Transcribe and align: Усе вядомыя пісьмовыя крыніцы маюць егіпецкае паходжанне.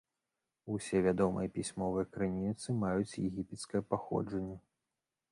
Усе 0.75 1.01
вядомыя 1.07 1.49
пісьмовыя 1.57 2.05
крыніцы 2.15 2.75
маюць 2.83 3.19
егіпецкае 3.27 3.83
паходжанне. 3.91 4.57